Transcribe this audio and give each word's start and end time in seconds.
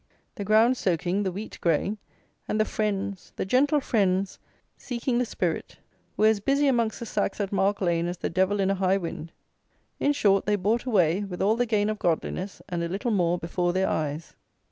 The 0.33 0.43
ground 0.43 0.77
soaking, 0.77 1.21
the 1.21 1.31
wheat 1.31 1.59
growing, 1.61 1.99
and 2.47 2.59
the 2.59 2.65
"Friends;" 2.65 3.33
the 3.35 3.45
gentle 3.45 3.79
Friends, 3.79 4.39
seeking 4.75 5.19
the 5.19 5.25
Spirit, 5.25 5.77
were 6.17 6.25
as 6.25 6.39
busy 6.39 6.65
amongst 6.67 7.01
the 7.01 7.05
sacks 7.05 7.39
at 7.39 7.51
Mark 7.51 7.81
lane 7.81 8.07
as 8.07 8.17
the 8.17 8.29
devil 8.31 8.59
in 8.59 8.71
a 8.71 8.81
high 8.81 8.97
wind. 8.97 9.31
In 9.99 10.11
short 10.13 10.47
they 10.47 10.55
bought 10.55 10.85
away, 10.85 11.23
with 11.23 11.39
all 11.39 11.55
the 11.55 11.67
gain 11.67 11.87
of 11.87 11.99
Godliness, 11.99 12.63
and 12.67 12.81
a 12.83 12.89
little 12.89 13.11
more, 13.11 13.37
before 13.37 13.73
their 13.73 13.87
eyes. 13.87 14.35